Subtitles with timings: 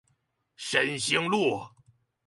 [0.55, 1.73] 深興路